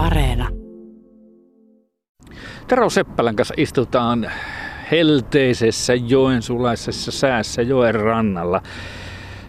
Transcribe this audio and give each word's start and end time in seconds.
Areena. 0.00 0.48
Tero 2.66 2.90
Seppälän 2.90 3.36
kanssa 3.36 3.54
istutaan 3.56 4.30
helteisessä 4.90 5.94
joensulaisessa 5.94 7.12
säässä 7.12 7.62
joen 7.62 7.94
rannalla. 7.94 8.62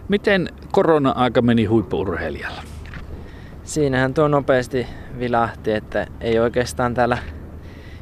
Miten 0.08 0.48
korona-aika 0.72 1.42
meni 1.42 1.64
huippuurheilijalla? 1.64 2.62
Siinähän 3.64 4.14
tuo 4.14 4.28
nopeasti 4.28 4.86
vilahti, 5.18 5.72
että 5.72 6.06
ei 6.20 6.38
oikeastaan 6.38 6.94
täällä 6.94 7.18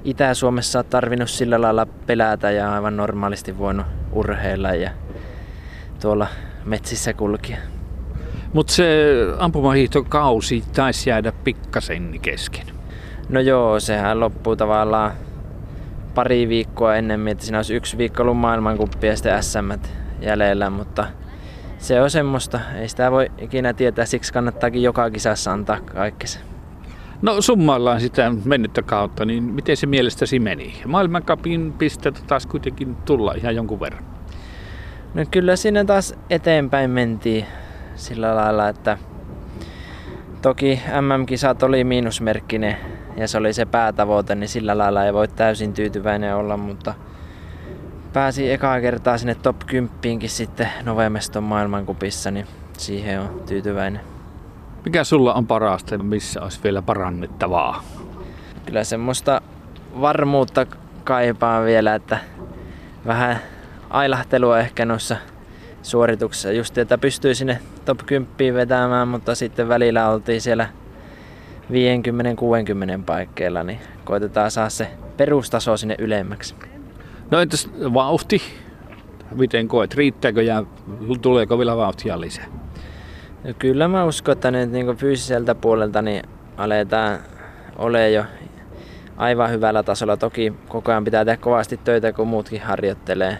Itä-Suomessa 0.05 0.79
ole 0.79 0.87
tarvinnut 0.91 1.31
sillä 1.31 1.61
lailla 1.61 1.87
pelätä 1.87 2.51
ja 2.51 2.73
aivan 2.73 2.97
normaalisti 2.97 3.59
voinut 3.59 3.87
urheilla 4.13 4.75
ja 4.75 4.91
tuolla 6.01 6.27
metsissä 6.65 7.13
kulkia. 7.13 7.59
Mutta 8.53 8.73
se 8.73 9.15
ampumahiihtokausi 9.39 10.65
taisi 10.75 11.11
jäädä 11.11 11.33
pikkasen 11.33 12.19
kesken. 12.23 12.67
No 13.29 13.41
joo, 13.41 13.81
sehän 13.81 14.21
loppuu 14.21 14.57
tavallaan 14.57 15.13
pari 16.15 16.49
viikkoa 16.49 16.97
ennen, 16.97 17.29
että 17.29 17.45
siinä 17.45 17.59
olisi 17.59 17.75
yksi 17.75 17.99
viikko 17.99 18.23
ollut 18.23 18.37
maailmankuppi 18.37 19.07
ja 19.07 19.17
sitten 19.17 19.43
SM 19.43 19.73
jäljellä, 20.21 20.71
mutta 20.71 21.07
se 21.79 22.03
on 22.03 22.11
semmoista. 22.11 22.61
Ei 22.77 22.89
sitä 22.89 23.11
voi 23.11 23.31
ikinä 23.39 23.73
tietää, 23.73 24.05
siksi 24.05 24.33
kannattaakin 24.33 24.83
joka 24.83 25.11
kisassa 25.11 25.53
antaa 25.53 25.81
kaikkensa. 25.81 26.41
No 27.23 27.41
summaillaan 27.41 28.01
sitä 28.01 28.33
mennyttä 28.45 28.83
kautta, 28.83 29.25
niin 29.25 29.43
miten 29.43 29.77
se 29.77 29.87
mielestäsi 29.87 30.39
meni? 30.39 30.83
Maailmankapin 30.87 31.73
pisteitä 31.73 32.21
taas 32.27 32.47
kuitenkin 32.47 32.97
tulla 32.97 33.35
ihan 33.37 33.57
jonkun 33.57 33.81
verran. 33.81 34.05
No 35.15 35.25
kyllä 35.31 35.57
siinä 35.57 35.85
taas 35.85 36.15
eteenpäin 36.31 36.91
mentiin 36.91 37.47
sillä 38.01 38.37
lailla, 38.37 38.69
että 38.69 38.99
toki 40.43 40.83
MM-kisat 41.01 41.63
oli 41.63 41.85
miinusmerkkinen 41.85 42.77
ja 43.17 43.29
se 43.29 43.39
oli 43.39 43.53
se 43.53 43.67
päätavoite, 43.67 44.35
niin 44.35 44.49
sillä 44.49 44.79
lailla 44.79 45.05
ei 45.05 45.13
voi 45.13 45.29
täysin 45.29 45.73
tyytyväinen 45.73 46.37
olla, 46.37 46.57
mutta 46.57 46.95
pääsi 48.13 48.53
ekaa 48.53 48.81
kertaa 48.81 49.19
sinne 49.19 49.35
top 49.35 49.57
10 49.67 50.29
sitten 50.29 50.69
Novemeston 50.83 51.43
maailmankupissa, 51.43 52.31
niin 52.31 52.47
siihen 52.79 53.21
on 53.21 53.43
tyytyväinen. 53.49 54.01
Mikä 54.85 55.05
sulla 55.05 55.35
on 55.35 55.47
parasta, 55.47 55.99
missä 55.99 56.43
olisi 56.43 56.61
vielä 56.65 56.83
parannettavaa? 56.83 57.83
Kyllä 58.67 58.85
semmoista 58.85 59.41
varmuutta 60.01 60.67
kaipaan 61.05 61.65
vielä, 61.65 61.95
että 61.95 62.19
vähän 63.07 63.39
ailahtelua 63.91 64.59
ehkä 64.59 64.85
noissa 64.85 65.17
suorituksissa. 65.83 66.53
Just, 66.53 66.79
että 66.79 66.99
pystyy 66.99 67.35
sinne 67.35 67.59
top 67.85 67.99
10 68.07 68.55
vetämään, 68.55 69.09
mutta 69.09 69.35
sitten 69.35 69.69
välillä 69.69 70.09
oltiin 70.09 70.41
siellä 70.41 70.69
50-60 71.71 73.03
paikkeilla, 73.07 73.63
niin 73.63 73.81
koitetaan 74.05 74.51
saada 74.51 74.71
se 74.71 74.91
perustaso 75.17 75.77
sinne 75.77 75.95
ylemmäksi. 75.99 76.55
No 77.31 77.41
entäs 77.41 77.71
vauhti? 77.95 78.43
Miten 79.35 79.69
koet? 79.69 79.95
Riittääkö 79.95 80.43
ja 80.43 80.65
tuleeko 81.23 81.59
vielä 81.59 81.77
vauhtia 81.77 82.21
lisää? 82.21 82.47
No 83.45 83.55
kyllä 83.59 83.89
mä 83.89 84.05
uskon, 84.05 84.33
että 84.33 84.51
nyt 84.51 84.71
niin 84.71 84.97
fyysiseltä 84.97 85.55
puolelta 85.55 86.03
niin 86.03 86.23
aletaan 86.57 87.19
ole 87.77 88.11
jo 88.11 88.25
aivan 89.17 89.51
hyvällä 89.51 89.83
tasolla. 89.83 90.17
Toki 90.17 90.53
koko 90.69 90.91
ajan 90.91 91.05
pitää 91.05 91.25
tehdä 91.25 91.37
kovasti 91.37 91.77
töitä, 91.77 92.13
kun 92.13 92.29
muutkin 92.29 92.61
harjoittelee 92.61 93.39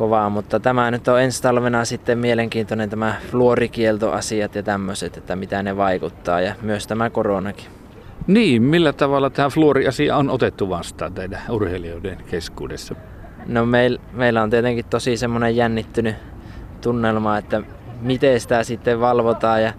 kovaa, 0.00 0.30
mutta 0.30 0.60
tämä 0.60 0.90
nyt 0.90 1.08
on 1.08 1.20
ensi 1.20 1.42
talvena 1.42 1.84
sitten 1.84 2.18
mielenkiintoinen 2.18 2.90
tämä 2.90 3.14
fluorikieltoasiat 3.30 4.54
ja 4.54 4.62
tämmöiset, 4.62 5.16
että 5.16 5.36
mitä 5.36 5.62
ne 5.62 5.76
vaikuttaa 5.76 6.40
ja 6.40 6.54
myös 6.62 6.86
tämä 6.86 7.10
koronakin. 7.10 7.66
Niin, 8.26 8.62
millä 8.62 8.92
tavalla 8.92 9.30
tämä 9.30 9.48
fluoriasia 9.48 10.16
on 10.16 10.30
otettu 10.30 10.68
vastaan 10.68 11.14
teidän 11.14 11.40
urheilijoiden 11.50 12.16
keskuudessa? 12.30 12.94
No 13.46 13.66
meil, 13.66 13.98
meillä 14.12 14.42
on 14.42 14.50
tietenkin 14.50 14.84
tosi 14.84 15.16
semmoinen 15.16 15.56
jännittynyt 15.56 16.16
tunnelma, 16.80 17.38
että 17.38 17.62
miten 18.00 18.40
sitä 18.40 18.64
sitten 18.64 19.00
valvotaan 19.00 19.62
ja 19.62 19.72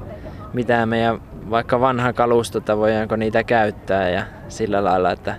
mitä 0.53 0.85
meidän 0.85 1.21
vaikka 1.49 1.79
vanha 1.79 2.13
kalustota, 2.13 2.77
voidaanko 2.77 3.15
niitä 3.15 3.43
käyttää 3.43 4.09
ja 4.09 4.23
sillä 4.47 4.83
lailla, 4.83 5.11
että 5.11 5.35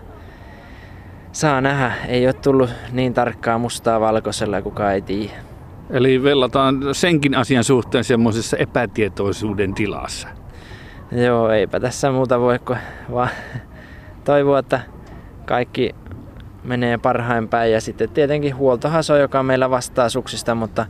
saa 1.33 1.61
nähdä. 1.61 1.93
Ei 2.09 2.27
ole 2.27 2.33
tullut 2.33 2.71
niin 2.93 3.15
tarkkaa 3.15 3.59
mustaa 3.59 4.01
valkoisella, 4.01 4.63
kuka 4.63 4.93
ei 4.93 5.03
tiedä. 5.03 5.33
Eli 5.91 6.23
vellataan 6.23 6.81
senkin 6.93 7.35
asian 7.35 7.65
suhteen 7.65 8.05
semmoisessa 8.05 8.57
epätietoisuuden 8.57 9.75
tilassa. 9.75 10.29
Joo, 11.13 11.51
eipä 11.51 11.81
tässä 11.81 12.11
muuta 12.11 12.41
voi 12.41 12.59
kuin 12.59 12.79
vaan 13.13 13.29
toivoa, 14.25 14.59
että 14.59 14.81
kaikki 15.47 15.95
menee 16.65 16.99
parhain 16.99 17.49
päin. 17.49 17.73
Ja 17.73 17.81
sitten 17.81 18.11
tietenkin 18.11 18.55
on, 19.11 19.21
joka 19.21 19.43
meillä 19.43 19.71
vastaa 19.71 20.09
suksista, 20.09 20.55
mutta, 20.55 20.87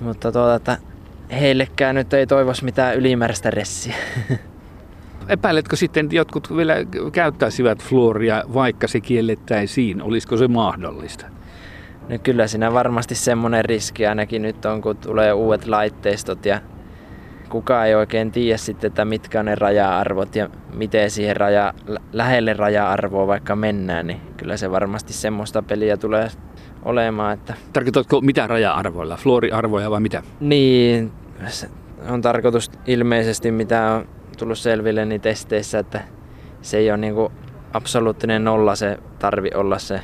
mutta 0.00 0.32
tuota, 0.32 0.54
että 0.54 0.78
heillekään 1.40 1.94
nyt 1.94 2.12
ei 2.12 2.26
toivos 2.26 2.62
mitään 2.62 2.96
ylimääräistä 2.96 3.50
ressiä. 3.50 3.94
Epäiletkö 5.32 5.76
sitten, 5.76 6.06
että 6.06 6.16
jotkut 6.16 6.56
vielä 6.56 6.74
käyttäisivät 7.12 7.82
fluoria, 7.82 8.44
vaikka 8.54 8.88
se 8.88 9.00
kiellettäisiin? 9.00 10.02
Olisiko 10.02 10.36
se 10.36 10.48
mahdollista? 10.48 11.26
No 12.08 12.18
kyllä 12.22 12.46
siinä 12.46 12.72
varmasti 12.72 13.14
semmoinen 13.14 13.64
riski 13.64 14.06
ainakin 14.06 14.42
nyt 14.42 14.64
on, 14.64 14.82
kun 14.82 14.96
tulee 14.96 15.32
uudet 15.32 15.66
laitteistot 15.66 16.46
ja 16.46 16.60
kukaan 17.48 17.86
ei 17.86 17.94
oikein 17.94 18.32
tiedä 18.32 18.56
sitten, 18.56 18.88
että 18.88 19.04
mitkä 19.04 19.40
on 19.40 19.46
ne 19.46 19.54
raja-arvot 19.54 20.36
ja 20.36 20.50
miten 20.74 21.10
siihen 21.10 21.36
raja, 21.36 21.74
lähelle 22.12 22.52
raja-arvoa 22.52 23.26
vaikka 23.26 23.56
mennään, 23.56 24.06
niin 24.06 24.20
kyllä 24.36 24.56
se 24.56 24.70
varmasti 24.70 25.12
semmoista 25.12 25.62
peliä 25.62 25.96
tulee 25.96 26.28
olemaan. 26.82 27.34
Että... 27.34 27.54
Tarkoitatko 27.72 28.20
mitä 28.20 28.46
raja-arvoilla? 28.46 29.16
Fluoriarvoja 29.16 29.90
vai 29.90 30.00
mitä? 30.00 30.22
Niin, 30.40 31.12
on 32.08 32.22
tarkoitus 32.22 32.70
ilmeisesti 32.86 33.50
mitä 33.50 33.90
on 33.90 34.21
tullut 34.38 34.58
selville 34.58 35.04
niin 35.04 35.20
testeissä, 35.20 35.78
että 35.78 36.00
se 36.62 36.76
ei 36.76 36.90
ole 36.90 36.98
niin 36.98 37.14
kuin 37.14 37.32
absoluuttinen 37.72 38.44
nolla 38.44 38.76
se 38.76 38.98
tarvi 39.18 39.50
olla 39.54 39.78
se, 39.78 40.00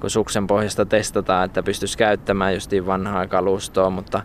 kun 0.00 0.10
suksen 0.10 0.46
pohjasta 0.46 0.86
testataan, 0.86 1.44
että 1.44 1.62
pystyisi 1.62 1.98
käyttämään 1.98 2.54
justiin 2.54 2.86
vanhaa 2.86 3.26
kalustoa, 3.26 3.90
mutta 3.90 4.22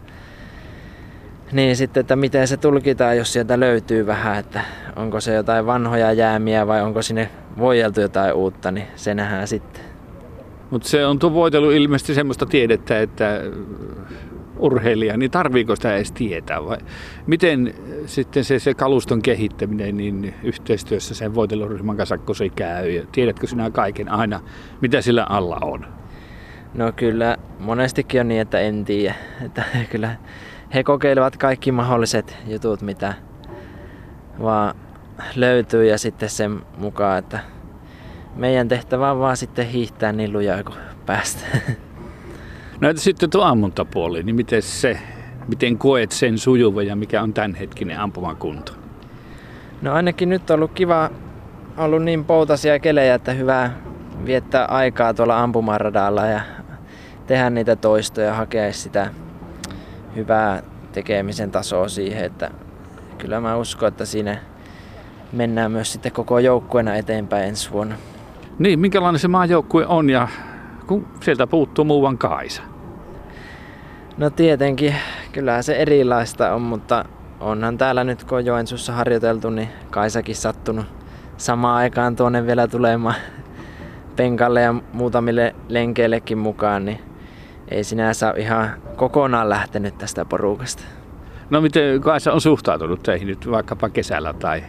niin 1.52 1.76
sitten, 1.76 2.02
että 2.02 2.16
miten 2.16 2.48
se 2.48 2.58
tulkitaan, 2.58 3.18
jos 3.18 3.34
sieltä 3.34 3.60
löytyy 3.60 4.08
vähän, 4.08 4.38
että 4.38 4.62
onko 4.96 5.22
se 5.22 5.34
jotain 5.34 5.66
vanhoja 5.66 6.14
jäämiä 6.14 6.68
vai 6.68 6.82
onko 6.82 7.02
sinne 7.02 7.30
voijeltu 7.58 8.02
jotain 8.02 8.34
uutta, 8.34 8.72
niin 8.72 8.88
se 8.96 9.14
nähdään 9.14 9.48
sitten. 9.48 9.82
Mutta 10.70 10.90
se 10.90 11.06
on 11.06 11.20
tuo 11.20 11.34
voitelu 11.34 11.72
ilmeisesti 11.72 12.14
semmoista 12.14 12.46
tiedettä, 12.46 13.02
että 13.02 13.42
urheilija, 14.60 15.18
niin 15.18 15.32
tarviiko 15.32 15.76
sitä 15.76 15.96
edes 15.96 16.12
tietää 16.12 16.66
vai 16.66 16.78
miten 17.28 17.74
sitten 18.06 18.44
se, 18.44 18.60
se 18.60 18.74
kaluston 18.74 19.22
kehittäminen 19.22 19.98
niin 19.98 20.34
yhteistyössä 20.44 21.16
sen 21.16 21.36
voiteluryhmän 21.36 21.98
kanssa, 21.98 22.18
kun 22.18 22.36
se 22.36 22.50
käy 22.50 22.90
ja 22.90 23.06
tiedätkö 23.12 23.48
sinä 23.48 23.72
kaiken 23.72 24.10
aina, 24.10 24.40
mitä 24.82 25.02
sillä 25.02 25.24
alla 25.24 25.58
on? 25.62 25.86
No 26.74 26.92
kyllä 26.92 27.38
monestikin 27.60 28.22
on 28.22 28.28
niin, 28.28 28.42
että 28.42 28.60
en 28.60 28.86
tiedä. 28.86 29.16
Että 29.46 29.64
kyllä 29.90 30.16
he 30.74 30.84
kokeilevat 30.84 31.38
kaikki 31.38 31.72
mahdolliset 31.72 32.38
jutut, 32.48 32.82
mitä 32.82 33.14
vaan 34.42 34.76
löytyy 35.36 35.86
ja 35.86 35.98
sitten 35.98 36.30
sen 36.30 36.62
mukaan, 36.78 37.20
että 37.20 37.40
meidän 38.36 38.68
tehtävä 38.68 39.12
on 39.12 39.20
vaan 39.20 39.38
sitten 39.38 39.68
hiihtää 39.68 40.12
niin 40.12 40.34
lujaa 40.34 40.64
kuin 40.64 40.78
päästä. 41.06 41.46
No 42.82 42.90
että 42.90 43.02
sitten 43.02 43.30
tuo 43.30 43.44
ammuntapuoli, 43.44 44.24
niin 44.24 44.36
miten 44.36 44.62
se, 44.62 45.00
miten 45.48 45.78
koet 45.78 46.12
sen 46.12 46.38
sujuva 46.38 46.84
ja 46.84 46.96
mikä 46.96 47.22
on 47.22 47.34
tämänhetkinen 47.34 48.00
ampumakunto? 48.00 48.72
No 49.82 49.94
ainakin 49.94 50.30
nyt 50.30 50.50
on 50.50 50.56
ollut 50.56 50.72
kiva, 50.72 51.10
ollut 51.78 52.04
niin 52.04 52.26
poutasia 52.26 52.80
kelejä, 52.80 53.16
että 53.16 53.34
hyvä 53.34 53.72
viettää 54.26 54.66
aikaa 54.66 55.14
tuolla 55.14 55.44
ampumaradalla 55.44 56.26
ja 56.26 56.42
tehdä 57.28 57.50
niitä 57.50 57.76
toistoja, 57.76 58.34
hakea 58.34 58.74
sitä 58.74 59.12
hyvää 60.16 60.64
tekemisen 60.92 61.52
tasoa 61.52 61.88
siihen, 61.88 62.26
että 62.26 62.52
kyllä 63.18 63.42
mä 63.42 63.58
uskon, 63.58 63.88
että 63.88 64.06
siinä 64.06 64.38
mennään 65.34 65.72
myös 65.72 65.94
sitten 65.94 66.12
koko 66.12 66.40
joukkueena 66.40 66.96
eteenpäin 66.96 67.48
ensi 67.48 67.72
vuonna. 67.72 67.96
Niin, 68.60 68.80
minkälainen 68.80 69.20
se 69.20 69.28
maajoukkue 69.28 69.86
on 69.86 70.10
ja 70.10 70.28
kun 70.88 71.08
sieltä 71.24 71.48
puuttuu 71.48 71.86
muuan 71.86 72.18
Kaisa? 72.18 72.62
No 74.18 74.30
tietenkin, 74.30 74.96
kyllähän 75.32 75.64
se 75.64 75.76
erilaista 75.76 76.54
on, 76.54 76.62
mutta 76.62 77.06
onhan 77.40 77.78
täällä 77.78 78.04
nyt 78.04 78.24
kun 78.24 78.38
on 78.38 78.46
Joensuussa 78.46 78.94
harjoiteltu, 78.94 79.50
niin 79.50 79.70
Kaisakin 79.90 80.36
sattunut 80.36 80.86
samaan 81.38 81.78
aikaan 81.78 82.16
tuonne 82.16 82.46
vielä 82.46 82.68
tulemaan 82.68 83.16
penkalle 84.16 84.62
ja 84.62 84.76
muutamille 84.94 85.56
lenkeillekin 85.68 86.38
mukaan, 86.38 86.86
niin 86.86 87.00
ei 87.72 87.84
sinänsä 87.84 88.34
ihan 88.38 88.70
kokonaan 88.96 89.50
lähtenyt 89.50 89.98
tästä 89.98 90.26
porukasta. 90.26 90.84
No 91.50 91.62
miten 91.62 92.02
Kaisa 92.02 92.34
on 92.34 92.42
suhtautunut 92.42 93.04
teihin 93.04 93.28
nyt 93.28 93.52
vaikkapa 93.52 93.90
kesällä 93.90 94.34
tai 94.34 94.64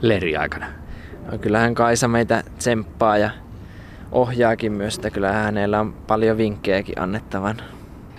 leriaikana? 0.00 0.66
No, 1.32 1.38
kyllähän 1.38 1.74
Kaisa 1.74 2.08
meitä 2.08 2.42
tsemppaa 2.58 3.18
ja 3.18 3.30
ohjaakin 4.12 4.72
myös, 4.72 4.96
että 4.96 5.10
kyllä 5.10 5.32
hänellä 5.32 5.80
on 5.80 5.92
paljon 5.92 6.36
vinkkejäkin 6.36 7.00
annettavan. 7.00 7.56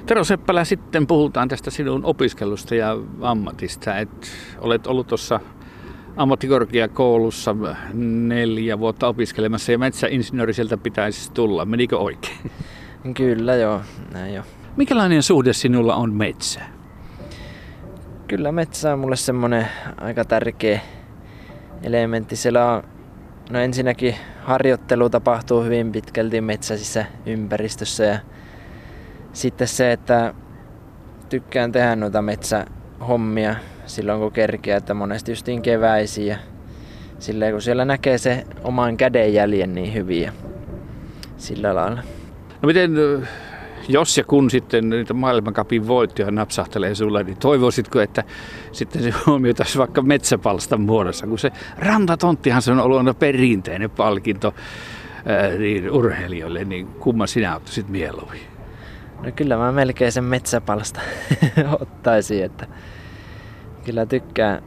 Tero 0.05 0.23
Seppälä, 0.23 0.63
sitten 0.63 1.07
puhutaan 1.07 1.47
tästä 1.47 1.71
sinun 1.71 2.05
opiskelusta 2.05 2.75
ja 2.75 2.97
ammatista. 3.21 3.97
Et 3.97 4.27
olet 4.59 4.87
ollut 4.87 5.07
tuossa 5.07 5.39
ammattikorkeakoulussa 6.17 7.55
neljä 7.93 8.79
vuotta 8.79 9.07
opiskelemassa 9.07 9.71
ja 9.71 9.77
metsäinsinööri 9.77 10.53
sieltä 10.53 10.77
pitäisi 10.77 11.31
tulla. 11.31 11.65
Menikö 11.65 11.97
oikein? 11.97 12.51
Kyllä 13.17 13.55
joo, 13.55 13.81
näin 14.13 14.33
jo. 14.33 14.43
Mikälainen 14.77 15.23
suhde 15.23 15.53
sinulla 15.53 15.95
on 15.95 16.13
metsään? 16.13 16.73
Kyllä 18.27 18.51
metsä 18.51 18.93
on 18.93 18.99
mulle 18.99 19.15
semmonen 19.15 19.67
aika 19.97 20.25
tärkeä 20.25 20.79
elementti. 21.83 22.35
Siellä 22.35 22.71
on, 22.71 22.83
no 23.49 23.59
ensinnäkin 23.59 24.15
harjoittelu 24.43 25.09
tapahtuu 25.09 25.63
hyvin 25.63 25.91
pitkälti 25.91 26.41
metsäisissä 26.41 27.05
ympäristössä 27.25 28.03
ja 28.03 28.19
sitten 29.35 29.67
se, 29.67 29.91
että 29.91 30.33
tykkään 31.29 31.71
tehdä 31.71 31.95
noita 31.95 32.21
metsähommia 32.21 33.55
silloin 33.85 34.19
kun 34.19 34.31
kerkeä, 34.31 34.77
että 34.77 34.93
monesti 34.93 35.31
justiin 35.31 35.61
keväisiä 35.61 36.39
silleen 37.19 37.51
kun 37.51 37.61
siellä 37.61 37.85
näkee 37.85 38.17
se 38.17 38.43
oman 38.63 38.97
kädenjäljen 38.97 39.75
niin 39.75 39.93
hyvin 39.93 40.21
ja 40.21 40.31
sillä 41.37 41.75
lailla. 41.75 42.03
No 42.61 42.67
miten 42.67 42.95
jos 43.87 44.17
ja 44.17 44.23
kun 44.23 44.49
sitten 44.49 44.89
niitä 44.89 45.13
maailmankapin 45.13 45.87
voittoja 45.87 46.31
napsahtelee 46.31 46.95
sulle, 46.95 47.23
niin 47.23 47.37
toivoisitko, 47.37 48.01
että 48.01 48.23
sitten 48.71 49.03
se 49.03 49.13
huomioitaisiin 49.25 49.79
vaikka 49.79 50.01
metsäpalstan 50.01 50.81
muodossa, 50.81 51.27
kun 51.27 51.39
se 51.39 51.51
rantatonttihan 51.77 52.61
se 52.61 52.71
on 52.71 52.79
ollut 52.79 52.97
aina 52.97 53.13
perinteinen 53.13 53.89
palkinto 53.89 54.55
niin 55.57 55.91
urheilijoille, 55.91 56.65
niin 56.65 56.87
kumman 56.87 57.27
sinä 57.27 57.55
ottaisit 57.55 57.89
mieluummin? 57.89 58.54
No 59.25 59.31
kyllä 59.35 59.57
mä 59.57 59.71
melkein 59.71 60.11
sen 60.11 60.23
metsäpalsta 60.23 61.01
ottaisin, 61.81 62.43
että 62.43 62.67
kyllä 63.85 64.05
tykkään 64.05 64.63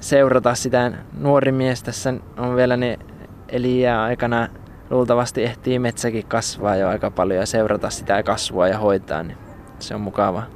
seurata 0.00 0.54
sitä 0.54 0.92
nuori 1.18 1.52
mies 1.52 1.82
tässä 1.82 2.14
on 2.36 2.56
vielä 2.56 2.76
ne 2.76 2.98
eliä 3.48 4.02
aikana 4.02 4.48
luultavasti 4.90 5.44
ehtii 5.44 5.78
metsäkin 5.78 6.26
kasvaa 6.26 6.76
jo 6.76 6.88
aika 6.88 7.10
paljon 7.10 7.40
ja 7.40 7.46
seurata 7.46 7.90
sitä 7.90 8.22
kasvua 8.22 8.68
ja 8.68 8.78
hoitaa, 8.78 9.22
niin 9.22 9.38
se 9.78 9.94
on 9.94 10.00
mukavaa. 10.00 10.46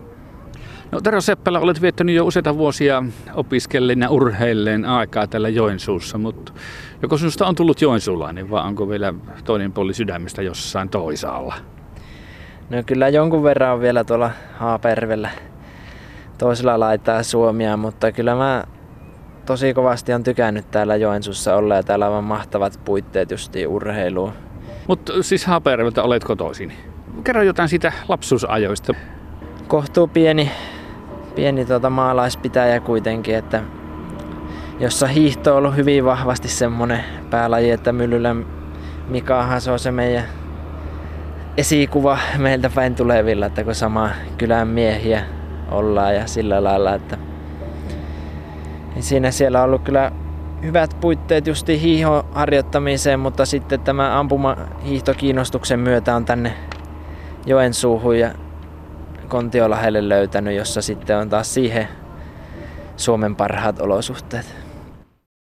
No 0.93 1.01
Tero 1.01 1.21
Seppälä, 1.21 1.61
olet 1.61 1.83
viettänyt 1.83 2.15
jo 2.15 2.27
useita 2.27 2.57
vuosia 2.57 3.03
opiskellen 3.35 4.01
ja 4.01 4.11
urheilleen 4.11 4.85
aikaa 4.85 5.27
täällä 5.27 5.49
Joensuussa, 5.49 6.19
mutta 6.19 6.53
joko 7.03 7.19
sinusta 7.19 7.47
on 7.47 7.55
tullut 7.55 7.83
joensuulainen 7.83 8.51
vai 8.51 8.67
onko 8.67 8.89
vielä 8.89 9.15
toinen 9.45 9.73
puoli 9.73 9.95
sydämestä 9.95 10.43
jossain 10.43 10.89
toisaalla? 10.89 11.74
No 12.71 12.83
kyllä 12.87 13.09
jonkun 13.09 13.43
verran 13.43 13.75
on 13.75 13.81
vielä 13.81 14.05
tuolla 14.05 14.31
Haapervellä 14.59 15.31
toisella 16.39 16.81
laittaa 16.81 17.23
Suomia, 17.23 17.77
mutta 17.77 18.13
kyllä 18.13 18.35
mä 18.35 18.65
tosi 19.47 19.75
kovasti 19.75 20.13
on 20.13 20.23
tykännyt 20.23 20.71
täällä 20.71 20.97
Joensuussa 20.97 21.57
olla 21.57 21.75
ja 21.75 21.83
täällä 21.83 22.09
on 22.09 22.25
mahtavat 22.25 22.81
puitteet 22.85 23.31
justiin 23.31 23.69
urheiluun. 23.69 24.33
Mutta 24.89 25.13
siis 25.23 25.47
Haaperveltä 25.47 26.03
olet 26.03 26.25
kotoisin. 26.25 26.73
Kerro 27.25 27.43
jotain 27.43 27.69
siitä 27.69 27.93
lapsuusajoista. 28.09 28.95
Kohtuu 29.69 30.07
pieni, 30.07 30.51
pieni 31.35 31.65
tuota 31.65 31.91
maalaispitäjä 31.91 32.81
kuitenkin, 32.81 33.35
että 33.35 33.63
jossa 34.81 35.07
hiihto 35.07 35.51
on 35.51 35.57
ollut 35.59 35.77
hyvin 35.77 36.05
vahvasti 36.05 36.49
semmonen 36.49 37.05
päälaji, 37.31 37.71
että 37.71 37.93
Myllylä 37.93 38.37
Mikahan 39.09 39.61
se 39.61 39.71
on 39.71 39.79
se 39.79 39.91
meidän 39.91 40.25
esikuva 41.57 42.19
meiltä 42.39 42.71
päin 42.75 42.95
tulevilla, 42.95 43.47
että 43.47 43.65
kun 43.65 43.75
sama 43.75 44.11
kylän 44.39 44.69
miehiä 44.69 45.25
ollaan 45.71 46.15
ja 46.15 46.27
sillä 46.27 46.65
lailla, 46.65 46.95
että 46.95 47.19
siinä 49.01 49.31
siellä 49.31 49.59
on 49.59 49.65
ollut 49.65 49.83
kyllä 49.83 50.13
hyvät 50.63 50.97
puitteet 51.01 51.47
justi 51.47 51.81
hiihon 51.81 52.25
harjoittamiseen, 52.33 53.21
mutta 53.21 53.47
sitten 53.47 53.81
tämä 53.81 54.19
ampuma 54.19 54.57
hiihtokiinnostuksen 54.85 55.81
myötä 55.81 56.15
on 56.15 56.25
tänne 56.25 56.55
Joensuuhun 57.47 58.19
ja 58.19 58.31
Kontiolahelle 59.29 60.09
löytänyt, 60.09 60.57
jossa 60.57 60.83
sitten 60.83 61.19
on 61.19 61.29
taas 61.29 61.55
siihen 61.55 61.89
Suomen 62.97 63.37
parhaat 63.37 63.81
olosuhteet. 63.81 64.64